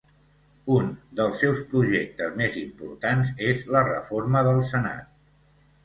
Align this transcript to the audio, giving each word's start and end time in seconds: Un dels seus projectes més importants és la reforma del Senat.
Un 0.77 0.87
dels 1.19 1.37
seus 1.43 1.61
projectes 1.75 2.33
més 2.41 2.59
importants 2.65 3.33
és 3.53 3.65
la 3.79 3.87
reforma 3.93 4.47
del 4.53 4.67
Senat. 4.77 5.11